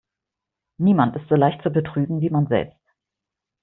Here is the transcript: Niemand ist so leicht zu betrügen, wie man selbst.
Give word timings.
Niemand 0.79 1.15
ist 1.15 1.27
so 1.29 1.35
leicht 1.35 1.61
zu 1.61 1.69
betrügen, 1.69 2.21
wie 2.21 2.31
man 2.31 2.47
selbst. 2.47 2.81